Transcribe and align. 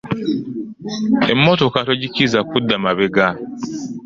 Emmotoka 1.33 1.77
togikkiriza 1.87 2.39
kudda 2.49 2.75
mabega. 2.83 3.27